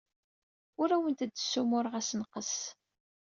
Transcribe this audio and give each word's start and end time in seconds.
Ur 0.81 0.89
awent-d-ssumureɣ 0.95 1.93
assenqes. 1.99 2.55